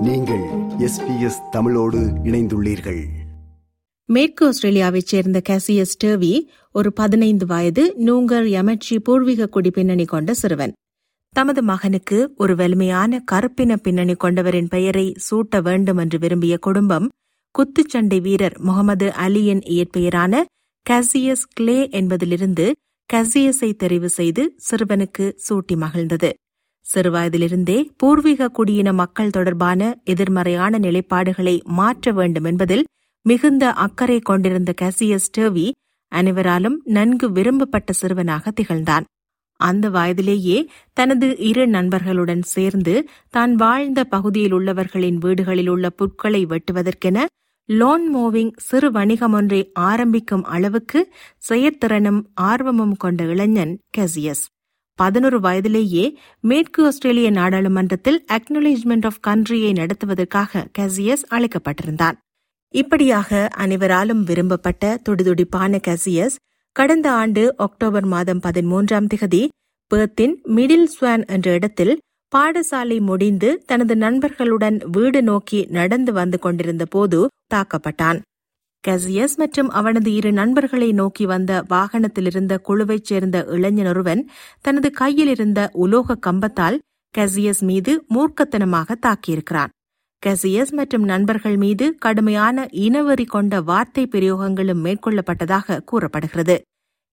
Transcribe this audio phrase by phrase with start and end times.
[0.00, 0.42] நீங்கள்
[0.78, 3.04] எஸ்பிஎஸ் தமிழோடு இணைந்துள்ளீர்கள்.
[4.04, 10.72] மேற்கு ஆஸ்திரேலியாவைச் சேர்ந்த கேசியஸ் டர்வி ஒரு பதினைந்து வயது நூங்கர் எமட்சி பூர்வீக குடி பின்னணி கொண்ட சிறுவன்.
[11.28, 17.08] தமது மகனுக்கு ஒரு வலிமையான கருப்பின பின்னணி கொண்டவரின் பெயரை சூட்ட வேண்டும் என்று விரும்பிய குடும்பம்
[17.58, 20.42] குத்துச்சண்டை வீரர் முகமது அலியின் இயற்பெயரான
[20.90, 22.74] கசியஸ் கிளே என்பதிலிருந்து
[23.12, 26.32] கசியஸை தெரிவு செய்து சிறுவனுக்கு சூட்டி மகிழ்ந்தது.
[26.86, 32.84] சிறுவயதிலிருந்தே பூர்வீக குடியின மக்கள் தொடர்பான எதிர்மறையான நிலைப்பாடுகளை மாற்ற வேண்டும் என்பதில்
[33.26, 35.66] மிகுந்த அக்கறை கொண்டிருந்த கசியஸ் டர்வி
[36.12, 39.04] அனைவராலும் நன்கு விரும்பப்பட்ட சிறுவனாக திகழ்ந்தான்.
[39.60, 40.58] அந்த வயதிலேயே
[40.92, 42.94] தனது இரு நண்பர்களுடன் சேர்ந்து
[43.30, 47.18] தான் வாழ்ந்த பகுதியில் உள்ளவர்களின் வீடுகளில் உள்ள புட்களை வெட்டுவதற்கென
[47.68, 51.00] லோன் மூவிங் சிறு வணிகம் ஒன்றை ஆரம்பிக்கும் அளவுக்கு
[51.48, 54.44] செயற்திறனும் ஆர்வமும் கொண்ட இளைஞன் கசியஸ்.
[55.00, 56.04] பதினொரு வயதிலேயே
[56.40, 62.16] மேற்கு ஆஸ்திரேலிய நாடாளுமன்றத்தில் அக்னாலேஜ்மெண்ட் ஆஃப் கண்ட்ரியை நடத்துவதற்காக கசியஸ் அழைக்கப்பட்டிருந்தான்.
[62.74, 66.36] இப்படியாக அனைவராலும் விரும்பப்பட்ட துடிதுடிப்பான கசியஸ்
[66.76, 69.42] கடந்த ஆண்டு அக்டோபர் மாதம் பதிமூன்றாம் திகதி
[69.90, 71.94] பேர்த்தின் மிடில் ஸ்வான் என்ற இடத்தில்
[72.32, 77.20] பாடசாலை முடிந்து தனது நண்பர்களுடன் வீடு நோக்கி நடந்து வந்து கொண்டிருந்த போது
[77.54, 78.18] தாக்கப்பட்டான்.
[78.88, 84.22] கசியஸ் மற்றும் அவனது இரு நண்பர்களை நோக்கி வந்த வாகனத்திலிருந்த குழுவைச் சேர்ந்த இளைஞன் ஒருவன்
[84.60, 86.78] தனது கையில் இருந்த உலோக கம்பத்தால்
[87.14, 89.68] கசியஸ் மீது மூர்க்கத்தனமாக தாக்கியிருக்கிறான்.
[90.22, 96.56] கசியஸ் மற்றும் நண்பர்கள் மீது கடுமையான இனவெறி கொண்ட வார்த்தை பிரயோகங்களும் மேற்கொள்ளப்பட்டதாக கூறப்படுகிறது.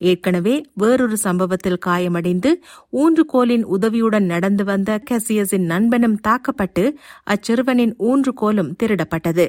[0.01, 2.49] ஏற்கனவே வேறொரு சம்பவத்தில் காயமடைந்து
[2.93, 6.83] ஊன்றுகோலின் உதவியுடன் நடந்து வந்த கசியஸின் நண்பனும் தாக்கப்பட்டு
[7.29, 9.47] அச்சிறுவனின் ஊன்றுகோலும் திருடப்பட்டது.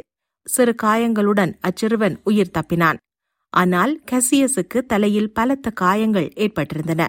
[0.48, 2.98] சிறு காயங்களுடன் அச்சிறுவன் உயிர் தப்பினான்.
[3.52, 7.02] ஆனால் கசியஸுக்கு தலையில் பலத்த காயங்கள் ஏற்பட்டிருந்தன.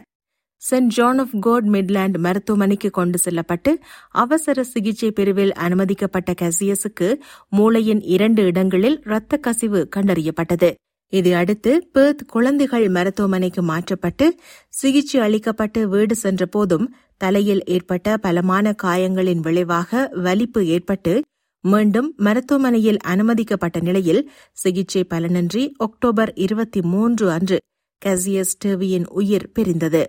[0.61, 3.71] Saint John of God Midland மருத்துவமனைக்கு கொண்டு செல்லப்பட்டு
[4.09, 7.07] அவசர சிகிச்சை பிரிவில் அனுமதிக்கப்பட்ட கசியஸுக்கு
[7.49, 10.69] மூளையின் இரண்டு இடங்களில் இரத்த கசிவு கண்டறியப்பட்டது.
[11.13, 14.25] இதையடுத்து பேர்த் குழந்தைகள் மருத்துவமனைக்கு மாற்றப்பட்டு
[14.69, 16.85] சிகிச்சை அளிக்கப்பட்டு வீடு சென்ற போதும்
[17.17, 21.13] தலையில் ஏற்பட்ட பலமான காயங்களின் விளைவாக வலிப்பு ஏற்பட்டு
[21.63, 24.21] மீண்டும் மருத்துவமனையில் அனுமதிக்கப்பட்ட நிலையில்
[24.51, 27.57] சிகிச்சை பலனின்றி அக்டோபர் இருபத்தி மூன்று அன்று
[28.05, 30.03] கசியஸ் டேவியின் உயிர் பிரிந்தது.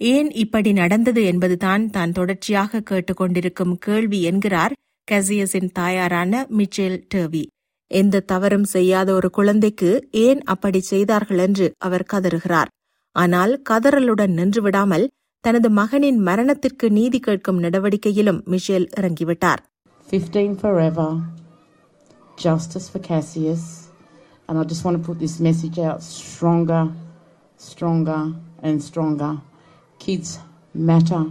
[0.00, 4.74] ஏன் இப்படி நடந்தது என்பதுதான் தான் தொடர்ச்சியாக கேட்டுக்கொண்டிருக்கும் கேள்வி என்கிறார்
[5.08, 7.44] கசியஸின் தாயாரான மிச்சேல் டேவி.
[7.90, 12.70] எந்த தவறும் செய்யாத ஒரு குழந்தைக்கு ஏன் அப்படி செய்தார்கள் என்று அவர் கதறுகிறார்.
[13.16, 15.10] ஆனால் கதறலுடன் நின்றுவிடாமல்
[15.44, 19.62] தனது மகனின் மரணத்திற்கு நீதி கேட்கும் நடவடிக்கையிலும் மிஷேல் இறங்கிவிட்டார்.
[20.12, 21.22] 15 forever,
[22.36, 23.88] justice for Cassius.
[24.46, 26.82] And I just want to put this message out stronger,
[27.56, 29.40] stronger, and stronger.
[30.00, 30.38] Kids
[30.74, 31.22] matter.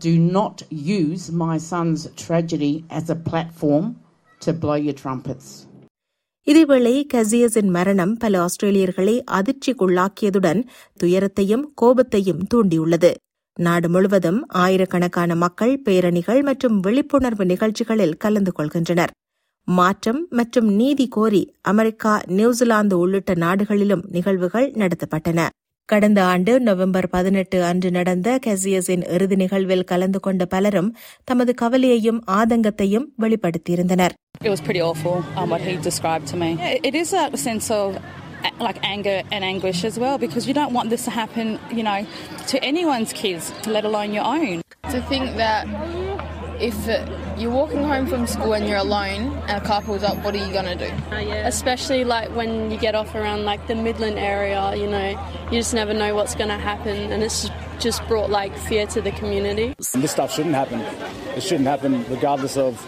[0.00, 3.96] Do not use my son's tragedy as a platform
[4.40, 5.46] to blow your trumpets.
[6.46, 10.60] இதேவேளை கசியஸின் மரணம் பல ஆஸ்திரேலியர்களை அதிர்ச்சிக்குள்ளாக்கியதுடன்
[10.96, 13.10] துயரத்தையும் கோபத்தையும் தூண்டியுள்ளது
[13.60, 19.06] நாடு முழுவதும் ஆயிரக்கணக்கான மக்கள் பேரணிகள் மற்றும் விழிப்புணர்வு நிகழ்ச்சிகளில் கலந்து கொள்கின்றனர்.
[19.64, 25.48] மாற்றம் மற்றும் நீதி கோரி அமெரிக்கா நியூசிலாந்து உள்ளிட்ட நாடுகளிலும் நிகழ்வுகள் நடத்தப்பட்டன.
[25.84, 33.04] கடந்த ஆண்டு நவம்பர் பதினெட்டு அன்று நடந்த கசியஸின் இறுதி நிகழ்வில் கலந்து கொண்ட பலரும் தமது கவலையையும் ஆதங்கத்தையும்
[33.20, 34.10] வெளிப்படுத்தியிருந்தனர்.
[34.44, 36.72] It was pretty awful, um, what he described to me.
[36.72, 37.98] It- It is a sense of a-
[38.58, 42.06] like anger and anguish as well because you don't want this to happen, you know,
[42.48, 44.62] to anyone's kids, let alone your own.
[44.90, 45.66] to think that
[46.60, 47.04] if uh,
[47.36, 50.46] you're walking home from school and you're alone and a car pulls up, what are
[50.46, 50.90] you gonna do?
[51.44, 55.10] especially like when you get off around like the Midland area, you know,
[55.50, 59.00] you just never know what's going to happen, and it's just brought like fear to
[59.00, 59.74] the community.
[59.78, 60.80] This stuff shouldn't happen.
[61.36, 62.80] It shouldn't happen regardless of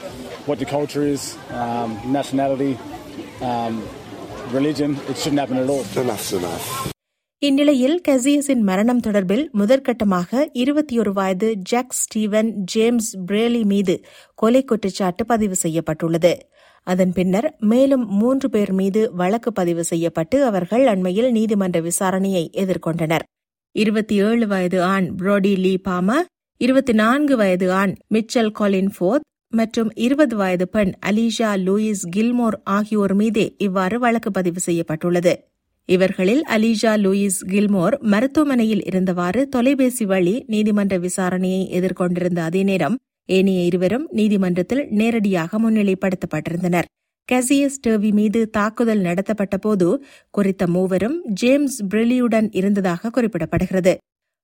[0.46, 2.78] what your culture is, um, nationality,
[3.40, 3.86] um,
[4.50, 4.96] religion.
[5.06, 5.84] It shouldn't happen at all.
[5.96, 6.66] Enough's enough.
[7.42, 13.94] இந்நிலையில் கசியஸின் மரணம் தொடர்பில் முதற்கட்டமாக இருபத்தி ஒரு வயது jack Steven James Braille மீது
[14.38, 16.32] கொலை குற்றச்சாட்டு பதிவு செய்யப்பட்டுள்ளது
[16.86, 23.26] அதன் பின்னர் மேலும் மூன்று பேர் மீது வழக்கு பதிவு செய்யப்பட்டு அவர்கள் அண்மையில் நீதிமன்ற விசாரணையை எதிர்கொண்டனர்
[23.74, 26.18] இருபத்தி ஏழு வயது ஆண் புரோடி லீ பாமா
[26.60, 29.26] இருபத்தி நான்கு வயது ஆண் மிச்சல் கொலின் ஃபோர்த்
[29.58, 35.32] மற்றும் இருபது வயது பெண் அலிஷா லூயிஸ் கில்மோர் ஆகியோர் மீதே இவ்வாறு வழக்கு பதிவு செய்யப்பட்டுள்ளது.
[35.88, 42.96] இவர்களில் அலிஷா லூயிஸ் கில்மோர் மருத்துவமனையில் இருந்தவாறு தொலைபேசி வழி நீதிமன்ற விசாரணையை எதிர்கொண்டிருந்த அதே நேரம்
[43.28, 46.88] ஏனைய இருவரும் நீதிமன்றத்தில் நேரடியாக முன்னிலைப்படுத்தப்பட்டிருந்தனர்.
[47.28, 49.88] கசியஸ் டேவி மீது தாக்குதல் நடத்தப்பட்டபோது
[50.30, 53.94] குறித்த மூவரும் ஜேம்ஸ் பிரிலியுடன் இருந்ததாக குறிப்பிடப்படுகிறது.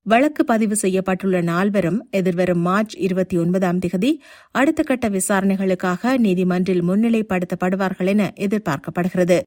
[0.04, 4.18] வழக்கு பதிவு செய்யப்பட்டுள்ள நால்வரும் எதிர்வரும் மார்ச் இருபத்தி ஒன்பதாம் திகதி
[4.50, 9.42] அடுத்த கட்ட விசாரணைகளுக்காக நீதிமன்றில் முன்னிலைப்படுத்தப்படுவார்கள் என எதிர்பார்க்கப்படுகிறது.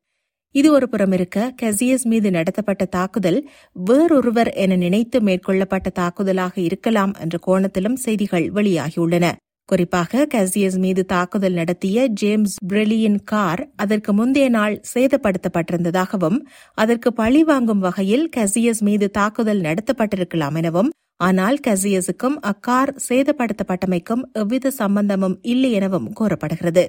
[0.51, 7.39] இது ஒரு புறம் இருக்க கசியஸ் மீது நடத்தப்பட்ட தாக்குதல் வேறொருவர் என நினைத்து மேற்கொள்ளப்பட்ட தாக்குதலாக இருக்கலாம் என்ற
[7.47, 9.35] கோணத்திலும் செய்திகள் வெளியாகியுள்ளன.
[9.69, 16.37] குறிப்பாக கசியஸ் மீது தாக்குதல் நடத்திய ஜேம்ஸ் பிரெலியின் கார் அதற்கு முந்தைய நாள் சேதப்படுத்தப்பட்டிருந்ததாகவும்
[16.77, 25.37] அதற்கு பழி வாங்கும் வகையில் கசியஸ் மீது தாக்குதல் நடத்தப்பட்டிருக்கலாம் எனவும் ஆனால் கசியஸுக்கும் அக்கார் சேதப்படுத்தப்பட்டமைக்கும் எவ்வித சம்பந்தமும்
[25.41, 26.83] இல்லை எனவும் கூறப்படுகிறது.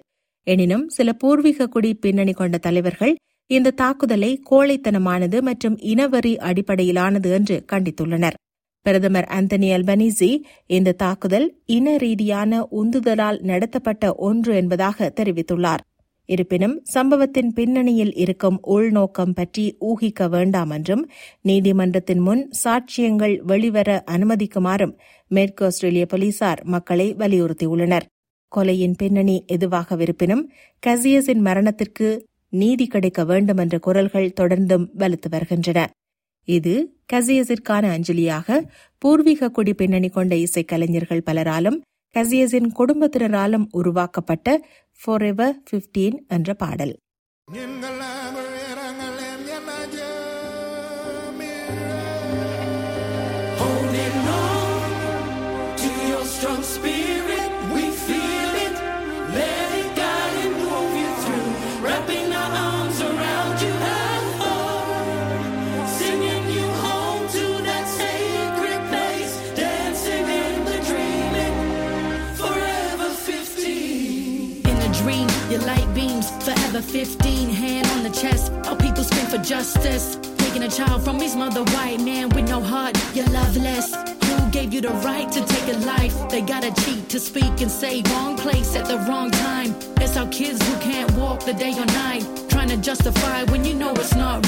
[0.46, 3.14] எனினும் சில பூர்வீக குடி பின்னணி கொண்ட தலைவர்கள்
[3.50, 8.37] இந்த தாக்குதலை கோழைத்தனமானது மற்றும் இனவரி அடிப்படையிலானது என்று கண்டித்துள்ளனர்.
[8.86, 10.28] பிரதமர் அந்தனி அல்பனிசி
[10.66, 15.82] இந்த தாக்குதல் இன ரீதியான உந்துதலால் நடத்தப்பட்ட ஒன்று என்பதாக தெரிவித்துள்ளார்.
[16.28, 21.04] இருப்பினும் சம்பவத்தின் பின்னணியில் இருக்கும் உள்நோக்கம் பற்றி ஊகிக்க வேண்டாம் என்றும்
[21.40, 24.94] நீதிமன்றத்தின் முன் சாட்சியங்கள் வெளிவர அனுமதிக்குமாறும்
[25.30, 28.06] மேற்கு ஆஸ்திரேலிய போலீசார் மக்களை வலியுறுத்தியுள்ளனர்.
[28.52, 30.44] கொலையின் பின்னணி எதுவாகவிருப்பினும்
[30.82, 32.08] கசியஸின் மரணத்திற்கு
[32.52, 35.80] நீதி கிடைக்க வேண்டும் என்ற குரல்கள் தொடர்ந்தும் வலுத்து வருகின்றன.
[36.48, 36.75] இது
[37.12, 38.58] கசியஸிற்கான அஞ்சலியாக
[38.98, 41.78] பூர்வீக குடி பின்னணி கொண்ட இசைக்கலைஞர்கள் பலராலும்
[42.14, 44.48] கசியஸின் குடும்பத்தினராலும் உருவாக்கப்பட்ட
[45.00, 46.94] ஃபோர் எவர் பிப்டீன் என்ற பாடல்.
[75.86, 77.50] Light beams forever 15.
[77.50, 80.18] Hand on the chest, all people scream for justice.
[80.38, 83.94] Taking a child from his mother, white man with no heart, you're loveless.
[84.24, 86.28] Who gave you the right to take a life?
[86.28, 89.74] They gotta cheat to speak and say wrong place at the wrong time.
[90.00, 93.74] It's our kids who can't walk the day or night, trying to justify when you
[93.74, 94.45] know it's not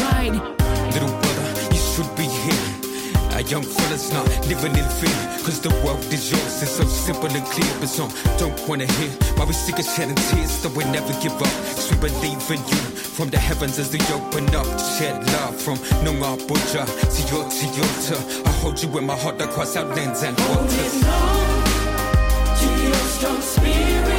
[3.39, 5.21] A young fella's not living in fear.
[5.47, 7.73] Cause the world is yours, it's so simple and clear.
[7.79, 11.35] But some don't wanna hear why we seek a shedding tears, so we never give
[11.35, 11.55] up.
[11.79, 12.83] Cause we believe in you.
[13.17, 17.47] From the heavens as they open up to shed love from Nunga Buja to your
[17.49, 21.01] to I hold you in my heart across our lands and waters.
[21.01, 24.18] Holding on to your strong spirit,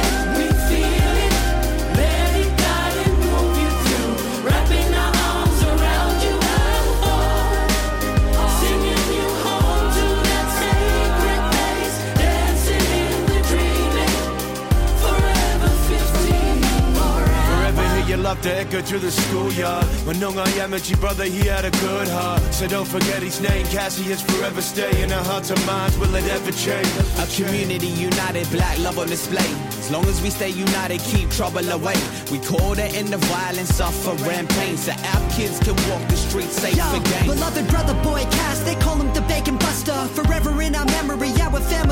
[18.72, 19.84] your love to echo through the schoolyard.
[20.06, 22.42] Manunga Yamachi, brother, he had a good heart.
[22.52, 25.98] So don't forget his name, Cassie Cassius forever stay in our hearts and minds.
[25.98, 26.88] Will it ever change?
[27.18, 29.50] A community united, black love on display.
[29.78, 31.96] As long as we stay united, keep trouble away.
[32.30, 36.60] We call the end of violence, suffering, pain, so our kids can walk the streets
[36.60, 37.26] safe Yo, again.
[37.26, 39.98] beloved brother boy Cass, they call him the Bacon Buster.
[40.14, 41.89] Forever in our memory, our family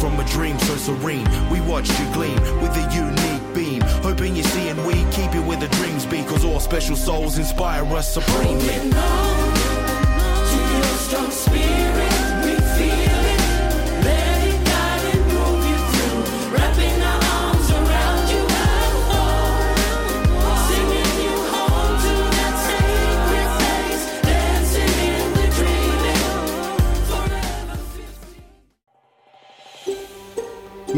[0.00, 1.28] from a dream so serene.
[1.50, 3.82] We watched you gleam with a unique beam.
[4.02, 6.22] Hoping you see and we keep you where the dreams be.
[6.24, 9.69] Cause all special souls inspire us supremely.